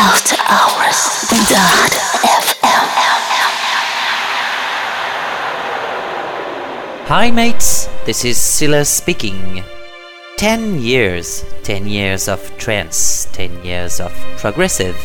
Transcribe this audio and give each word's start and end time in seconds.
After 0.00 0.36
Hours. 0.46 1.26
Dot 1.50 1.90
FM. 2.22 2.86
Hi 7.08 7.32
mates, 7.32 7.88
this 8.06 8.24
is 8.24 8.36
Silla 8.36 8.84
speaking. 8.84 9.64
10 10.36 10.78
years, 10.78 11.44
10 11.64 11.88
years 11.88 12.28
of 12.28 12.40
trance, 12.58 13.26
10 13.32 13.64
years 13.64 13.98
of 13.98 14.12
progressive, 14.36 14.96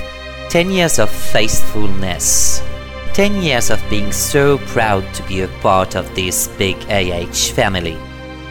10 0.50 0.70
years 0.70 1.00
of 1.00 1.10
faithfulness, 1.10 2.62
10 3.14 3.42
years 3.42 3.72
of 3.72 3.82
being 3.90 4.12
so 4.12 4.60
proud 4.60 5.04
to 5.16 5.24
be 5.24 5.42
a 5.42 5.48
part 5.64 5.96
of 5.96 6.14
this 6.14 6.50
big 6.60 6.78
AH 6.92 7.52
family. 7.56 7.98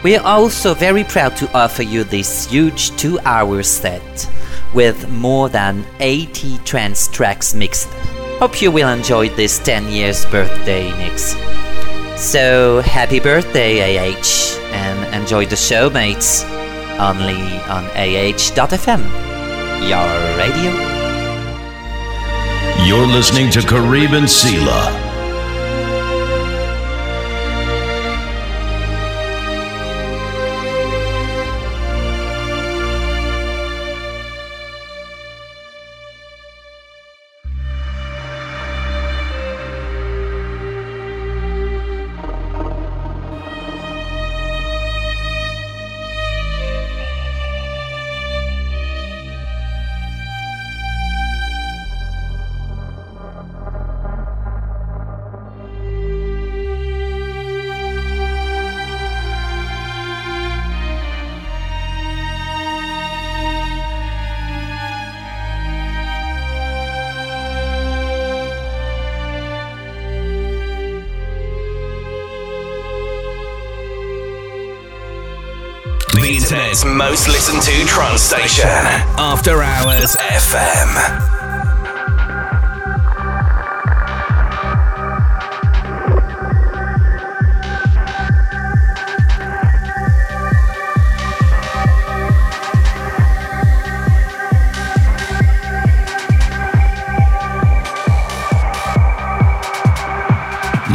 We 0.03 0.17
are 0.17 0.25
also 0.25 0.73
very 0.73 1.05
proud 1.05 1.37
to 1.37 1.49
offer 1.57 1.83
you 1.83 2.03
this 2.03 2.47
huge 2.51 2.91
2 2.97 3.19
hour 3.19 3.63
set 3.63 4.29
with 4.73 5.09
more 5.09 5.49
than 5.49 5.85
80 5.99 6.57
trance 6.59 7.07
tracks 7.07 7.53
mixed. 7.53 7.87
Hope 8.39 8.61
you 8.61 8.71
will 8.71 8.89
enjoy 8.89 9.29
this 9.29 9.59
10 9.59 9.89
years 9.89 10.25
birthday 10.25 10.91
mix. 10.97 11.35
So 12.15 12.81
happy 12.81 13.19
birthday, 13.19 13.97
AH, 13.97 14.59
and 14.73 15.13
enjoy 15.15 15.45
the 15.45 15.55
show, 15.55 15.89
mates. 15.89 16.43
Only 16.99 17.41
on 17.67 17.85
AH.fm, 17.95 19.03
your 19.89 20.37
radio. 20.37 20.71
You're 22.85 23.07
listening 23.07 23.49
to 23.51 23.59
Karib 23.59 24.13
and. 24.13 25.12
The 76.73 76.89
most 76.89 77.27
listened 77.27 77.61
to 77.61 77.85
trance 77.85 78.23
station. 78.23 78.65
After 78.65 79.61
Hours 79.61 80.15
FM. 80.15 81.43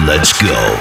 Let's 0.07 0.43
go. 0.43 0.78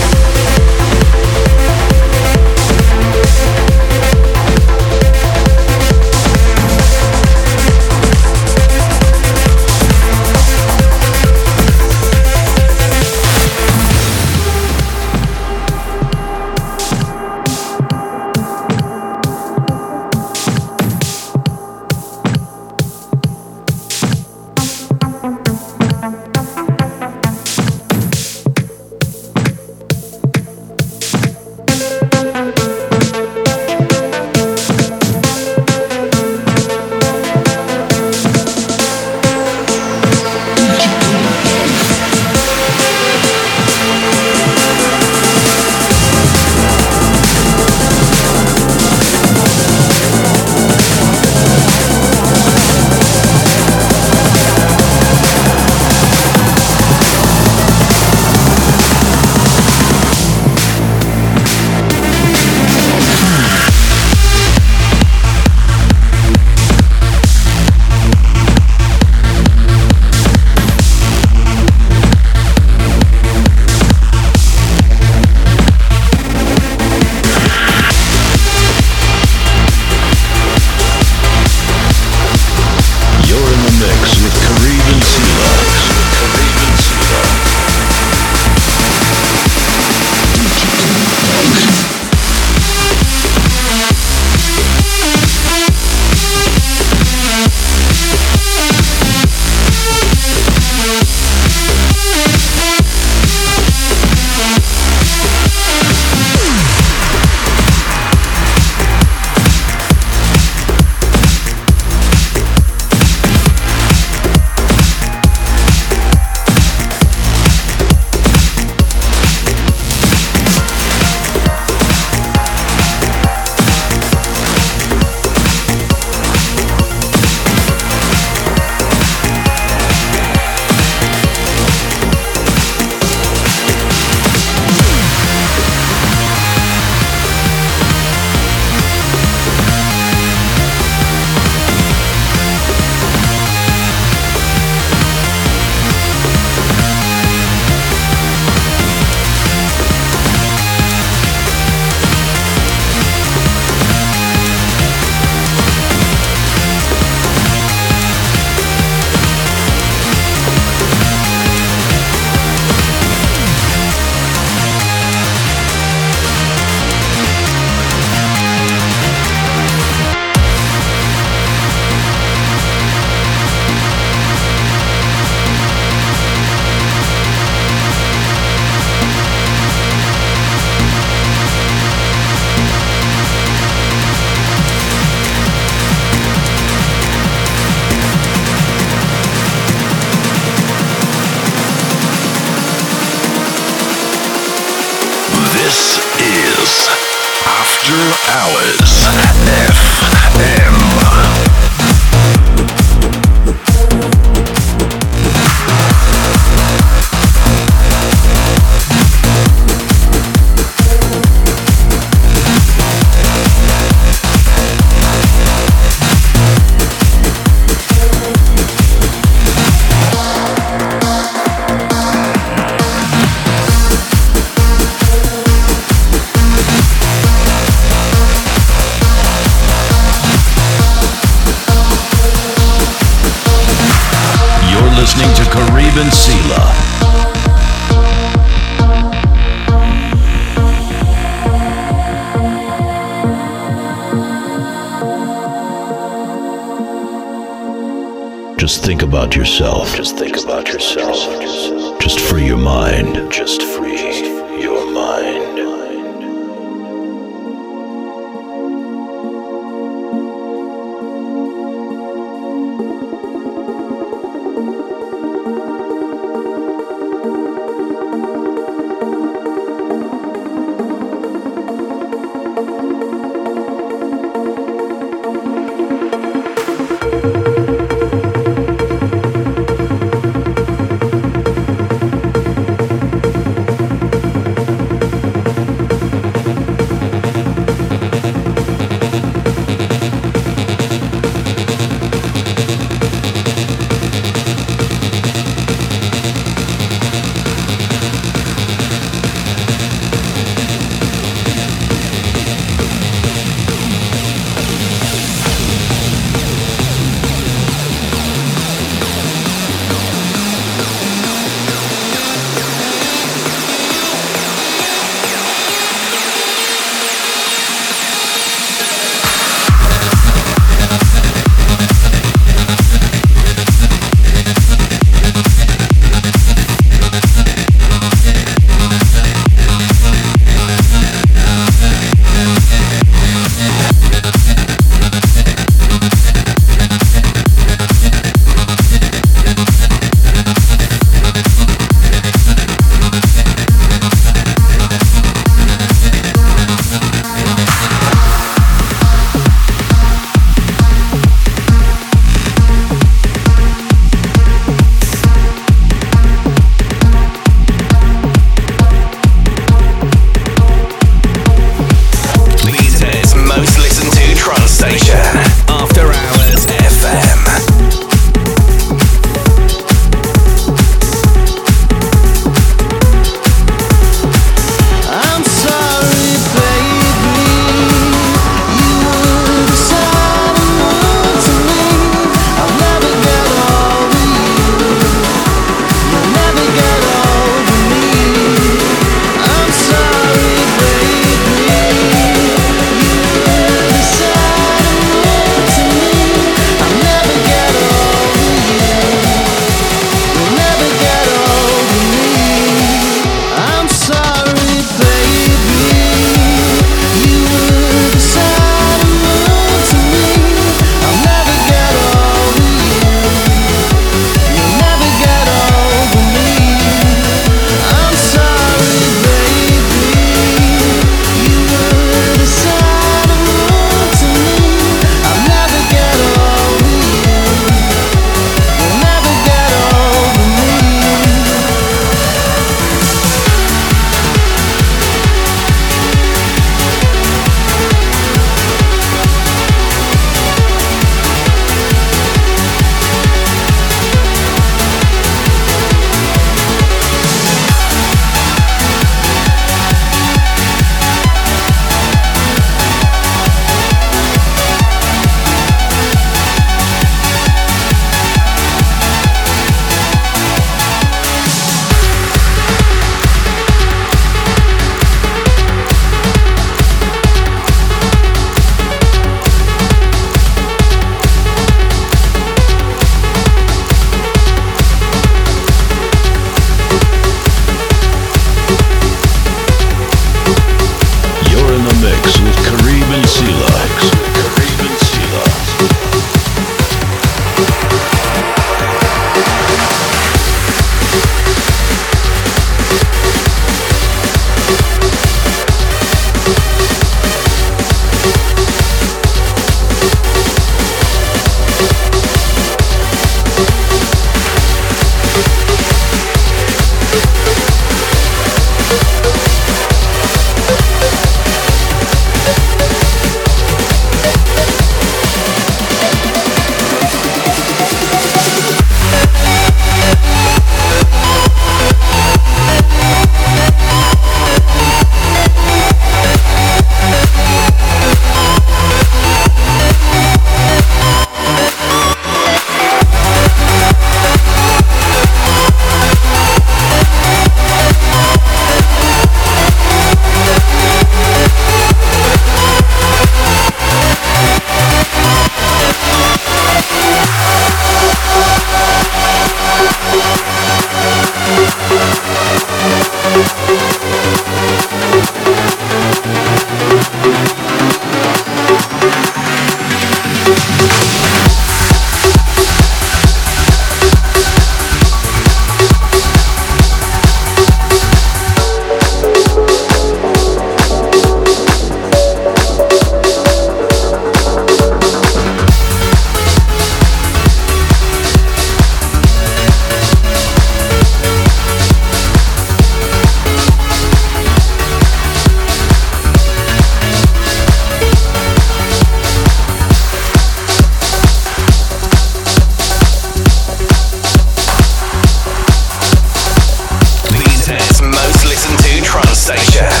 Thank 599.53 600.00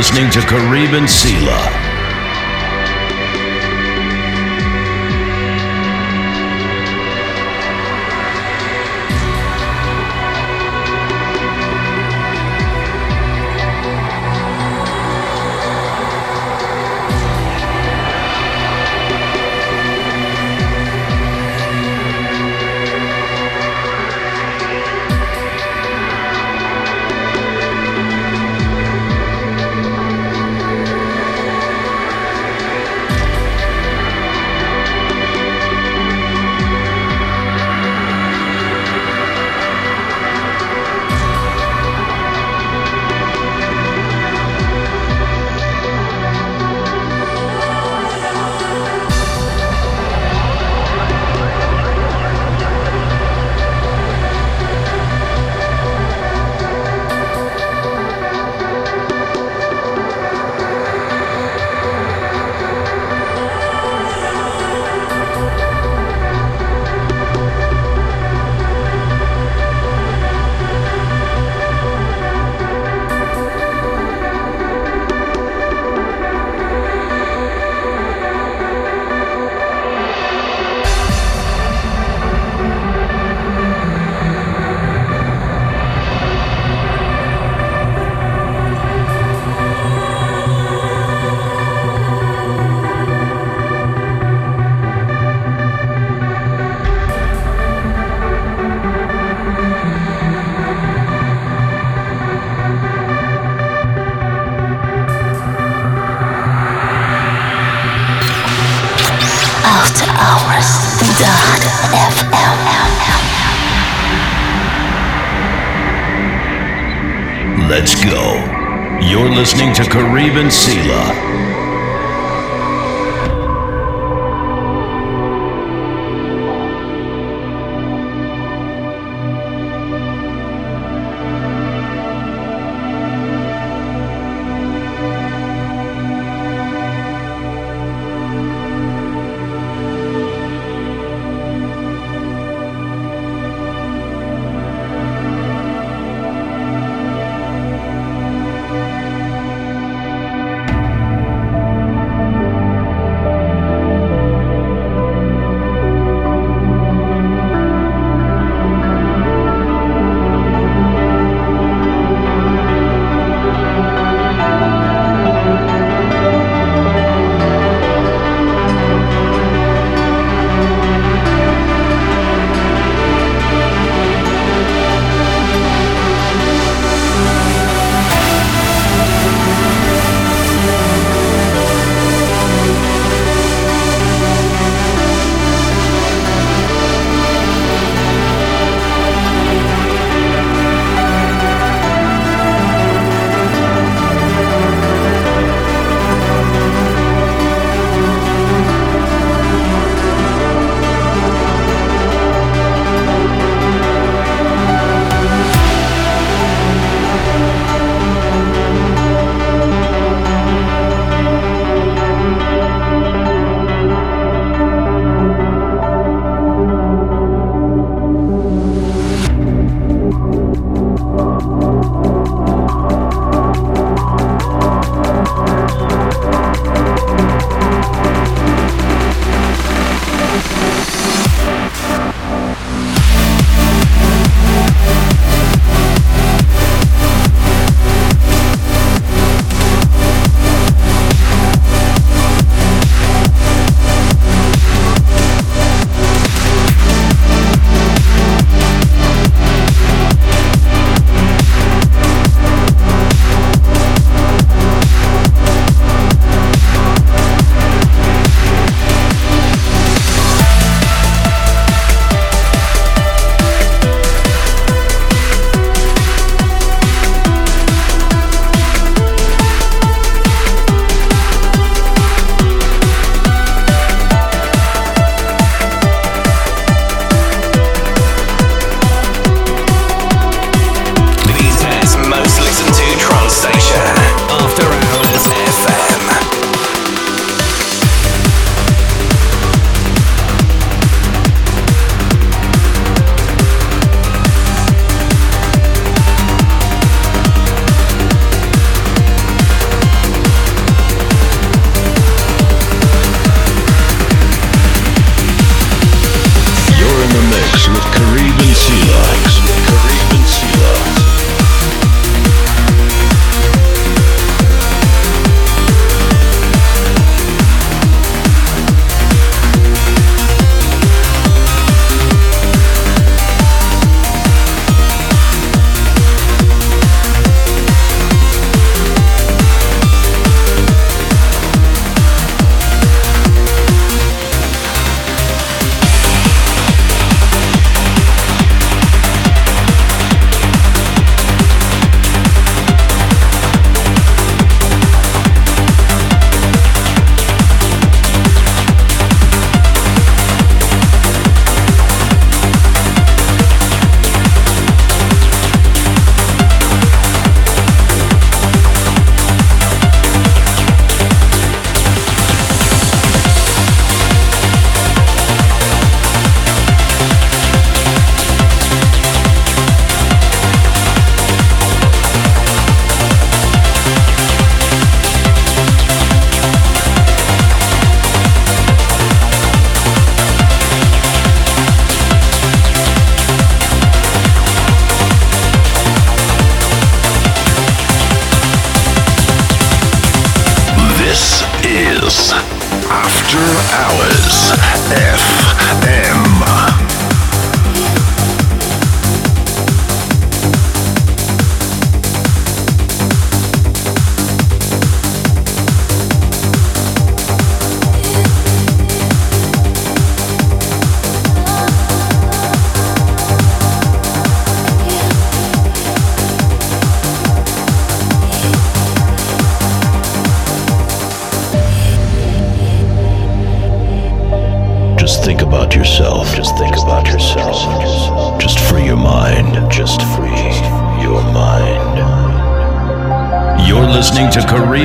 listening 0.00 0.30
to 0.30 0.40
Karib 0.40 0.96
and 0.96 1.06
Sela. 1.06 1.79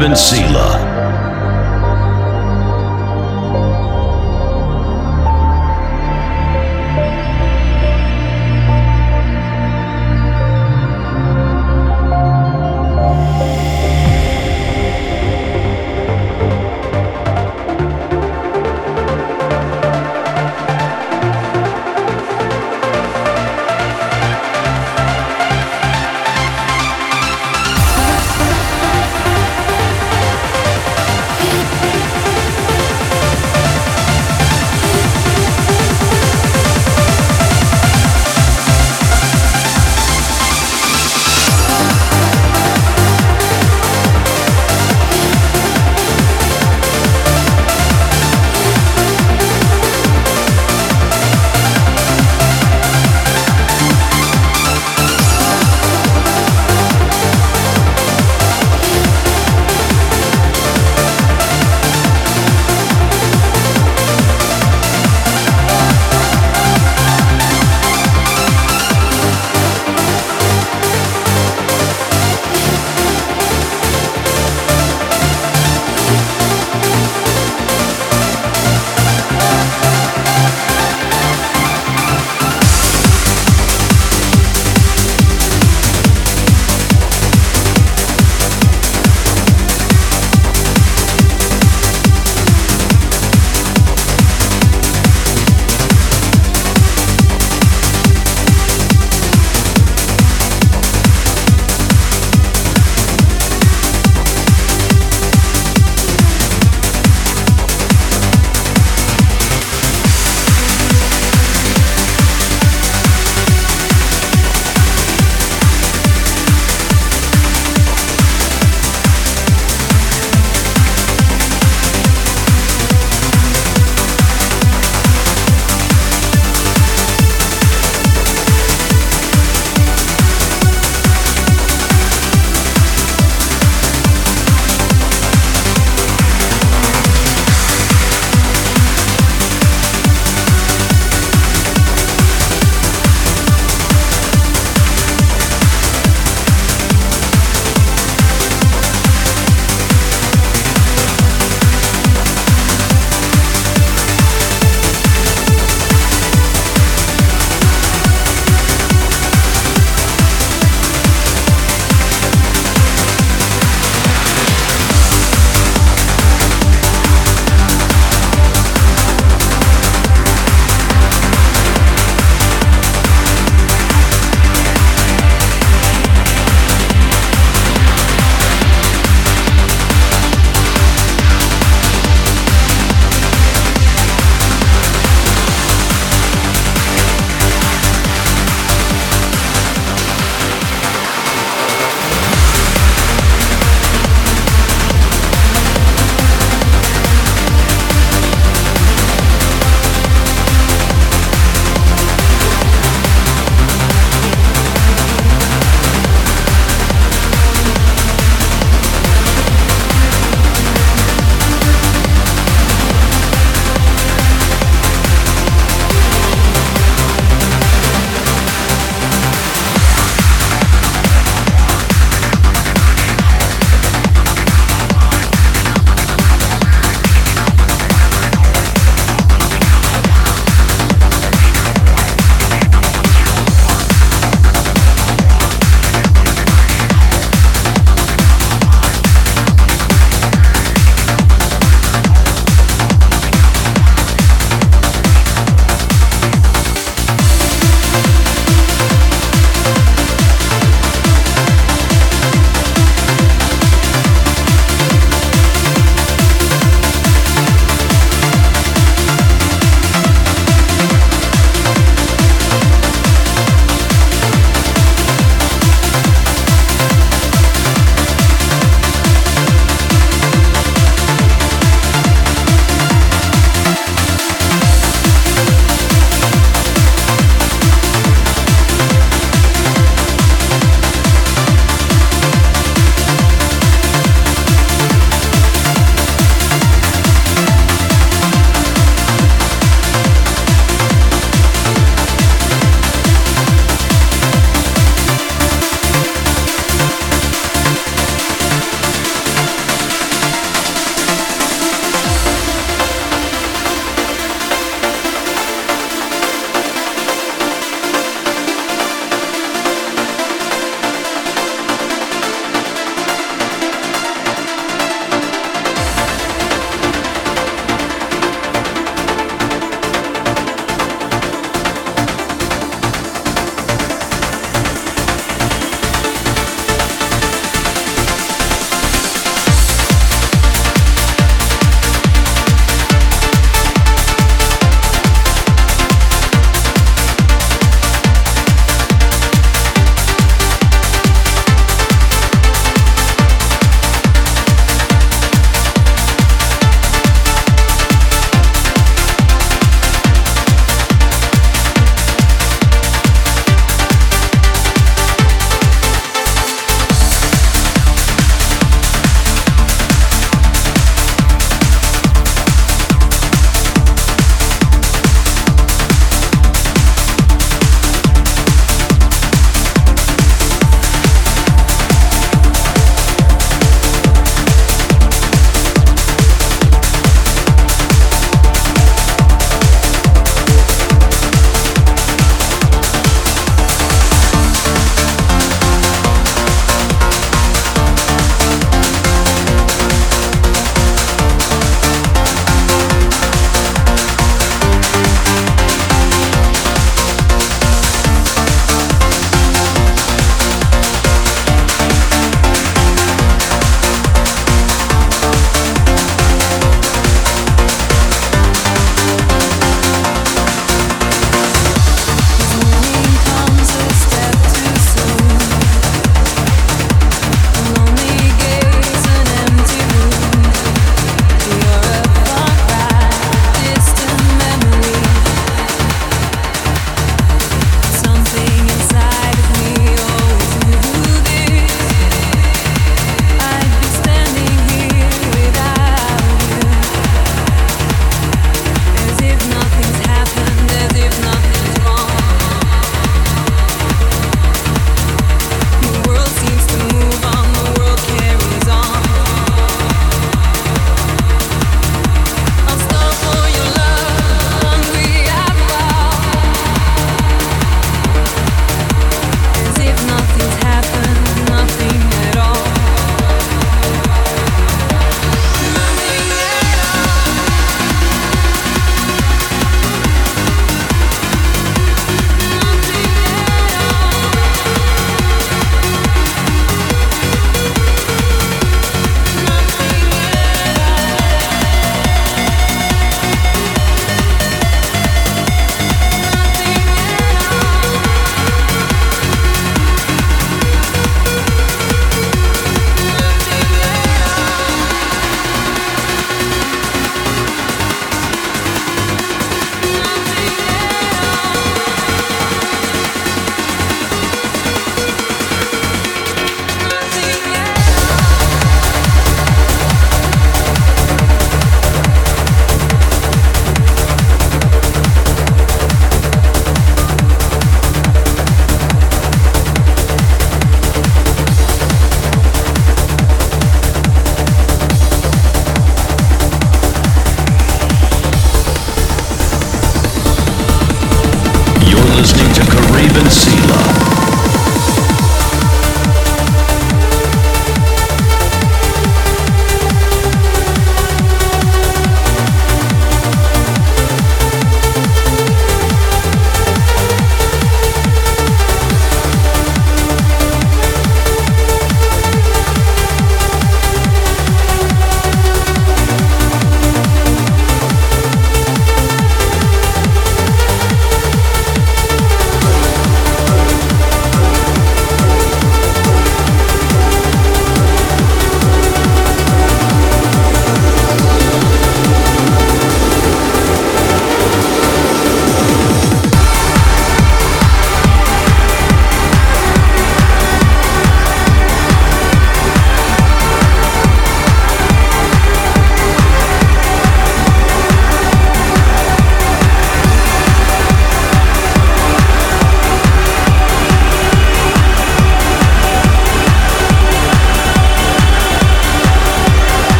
To 0.00 0.14
Karib 0.14 0.87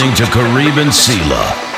listening 0.00 0.14
to 0.14 0.32
Kareem 0.32 0.78
and 0.78 0.90
Sela. 0.90 1.69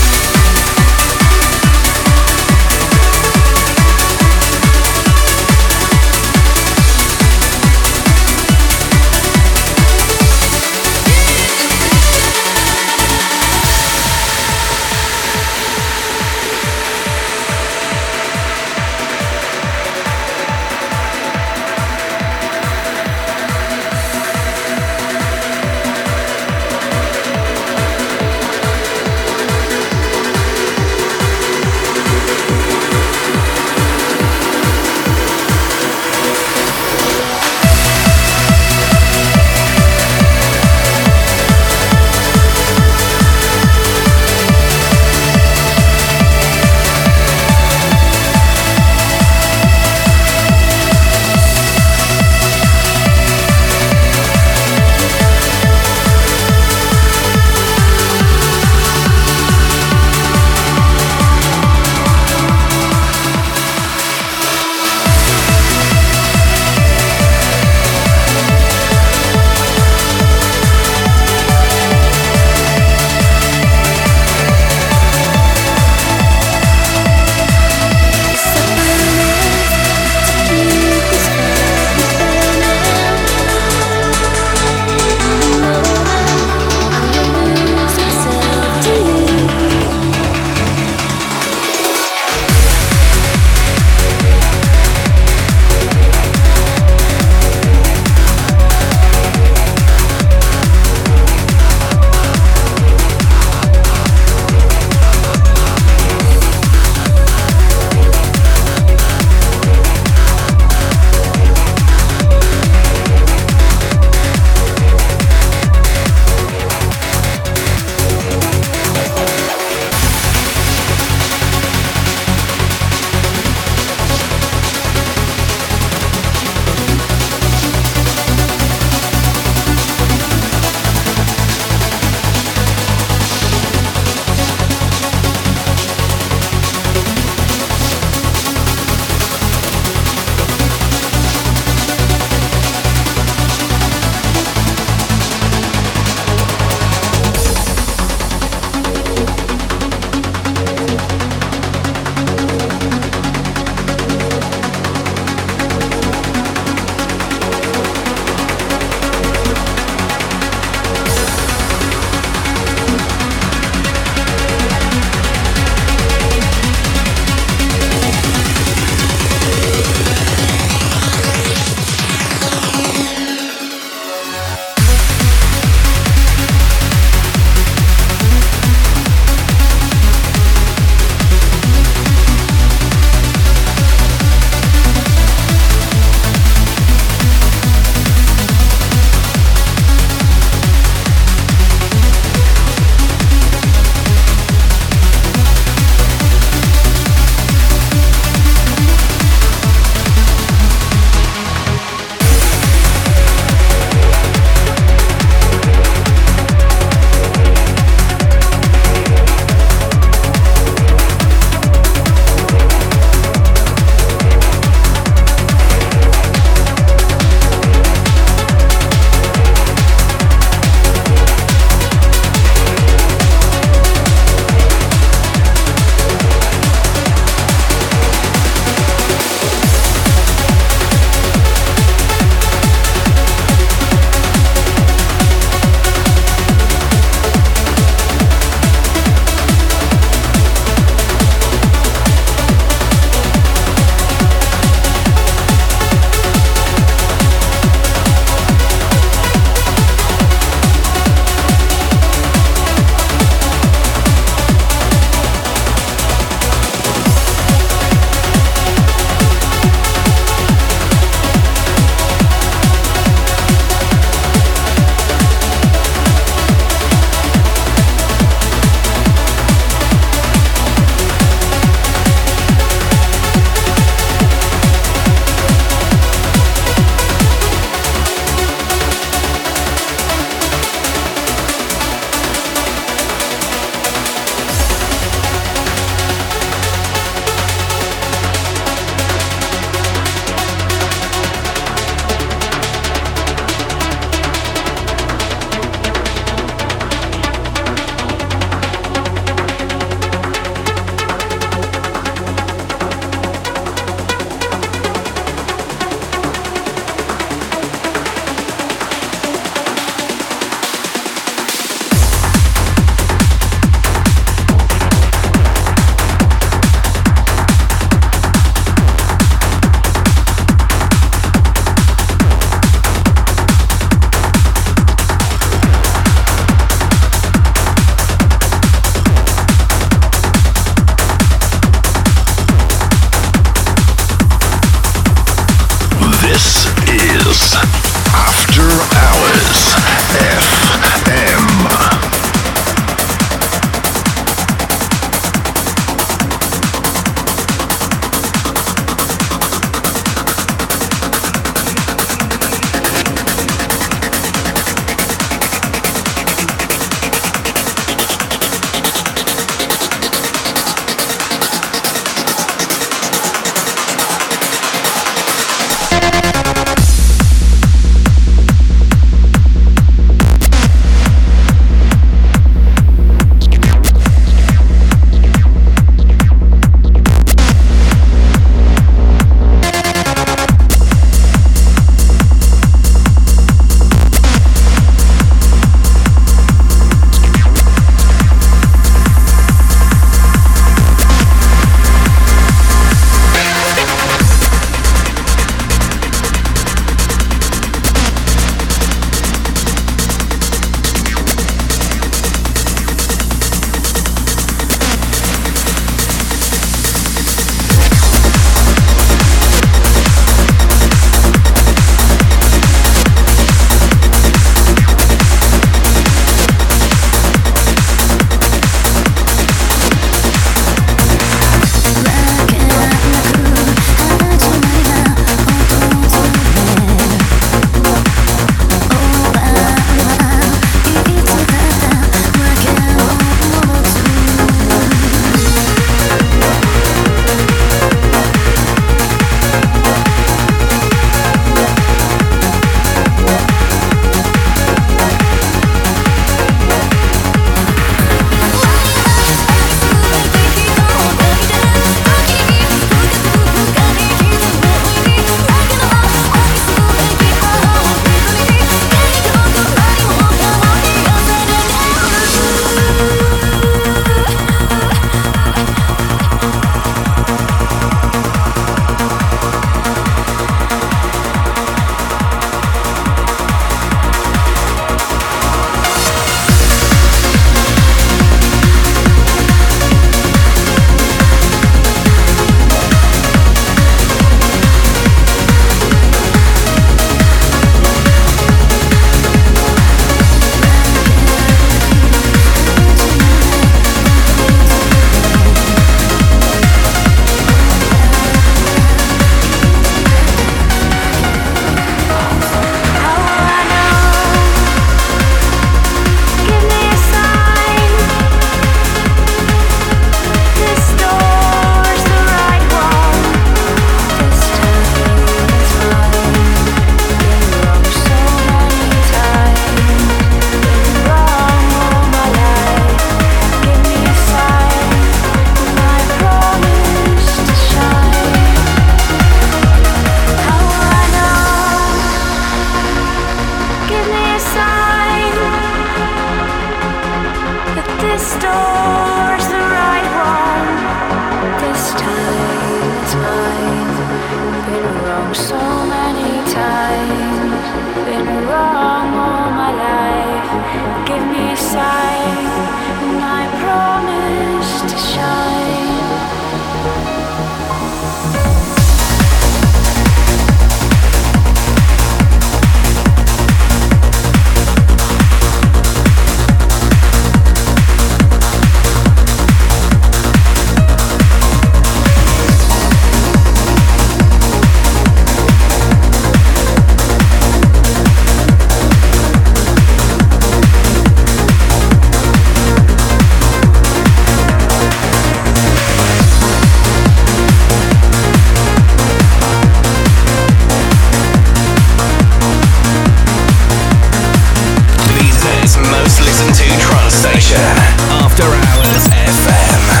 After 598.41 598.55
Hours 598.55 599.07
FM. 599.07 600.00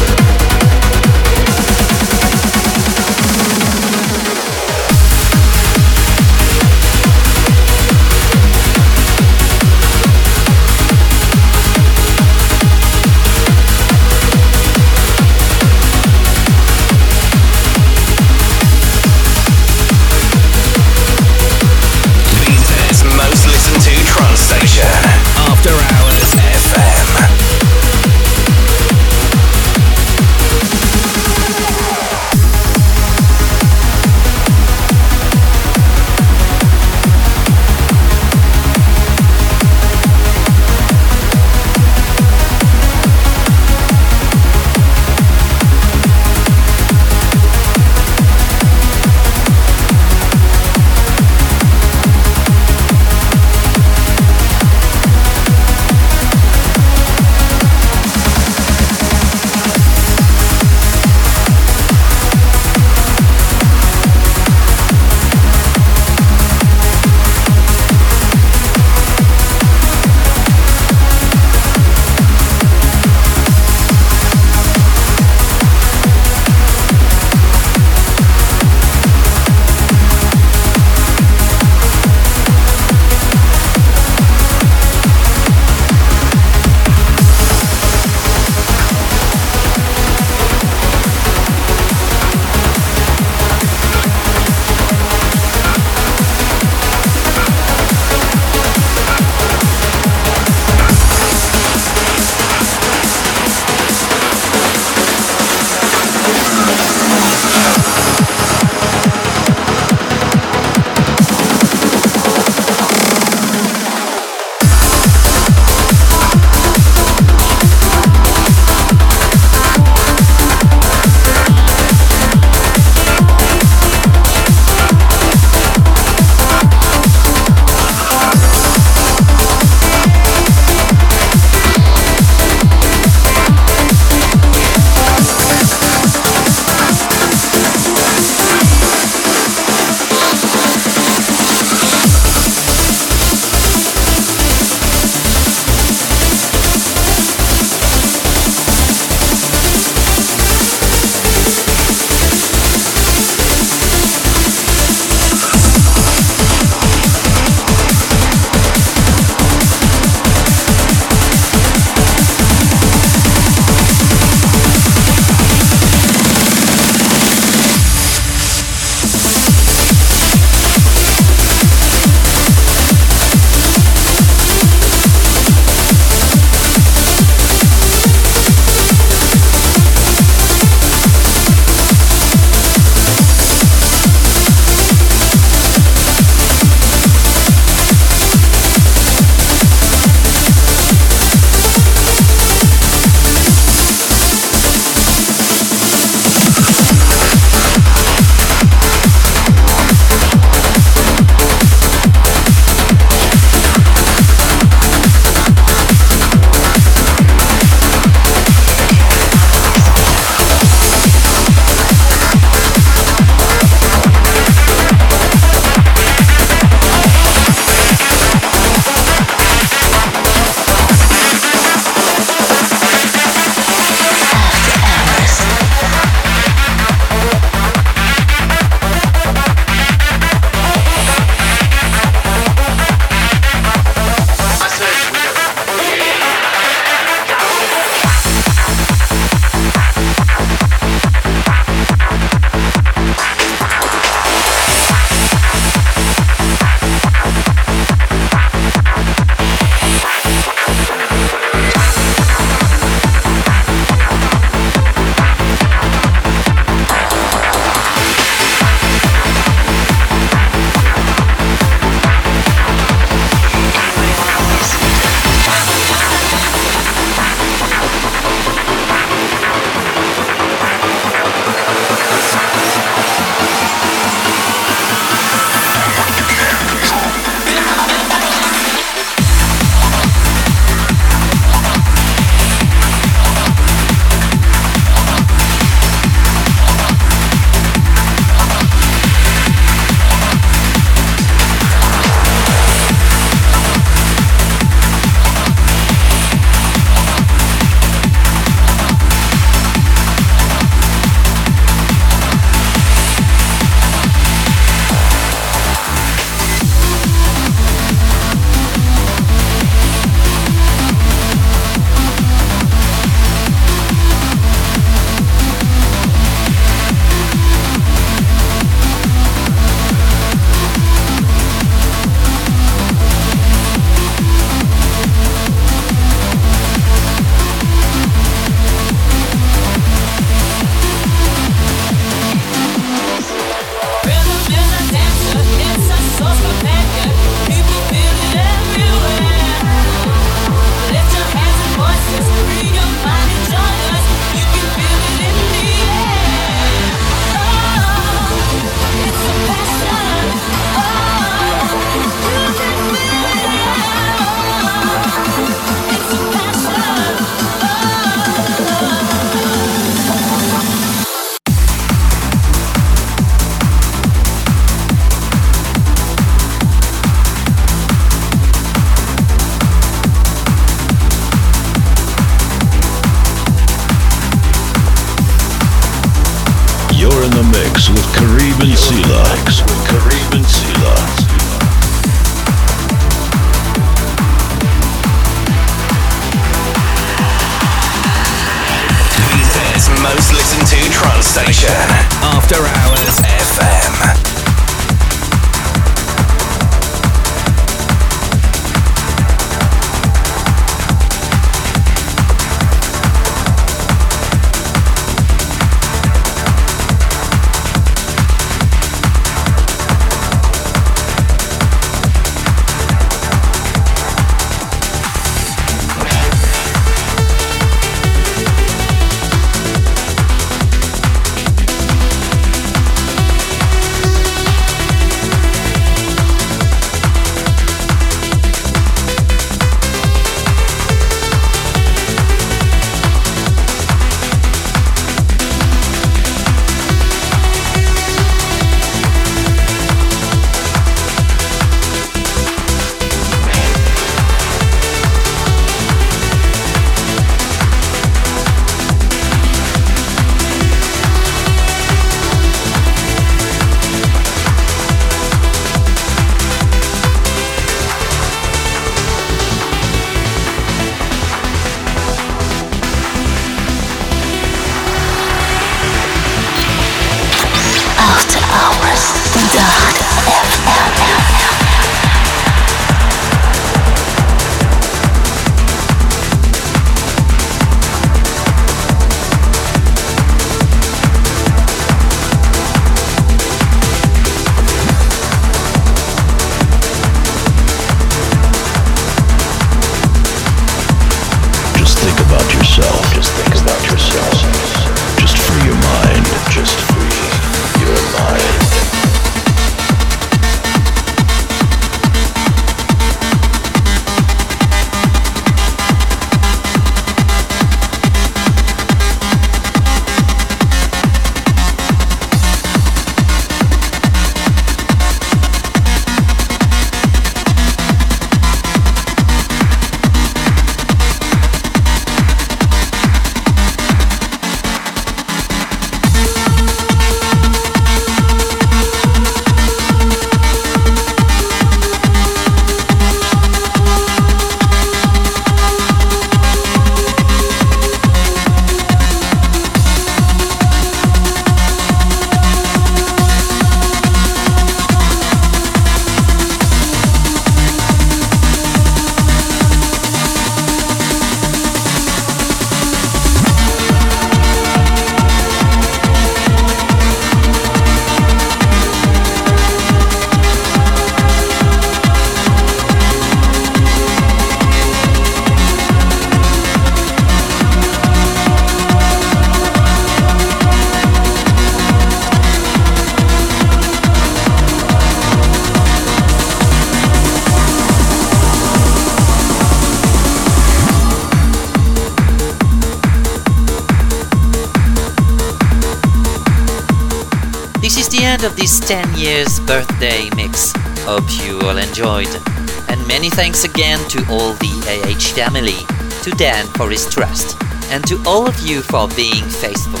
To 594.16 594.32
all 594.32 594.54
the 594.54 594.72
AH 594.88 595.34
family, 595.34 595.76
to 596.22 596.30
Dan 596.38 596.64
for 596.68 596.88
his 596.90 597.06
trust, 597.06 597.54
and 597.90 598.02
to 598.06 598.18
all 598.24 598.48
of 598.48 598.58
you 598.60 598.80
for 598.80 599.08
being 599.08 599.44
faithful. 599.44 600.00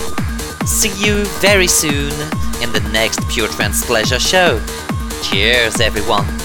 See 0.66 0.88
you 0.96 1.26
very 1.40 1.66
soon 1.66 2.12
in 2.62 2.72
the 2.72 2.88
next 2.92 3.28
Pure 3.28 3.48
Trance 3.48 3.84
Pleasure 3.84 4.18
show. 4.18 4.58
Cheers, 5.22 5.82
everyone. 5.82 6.35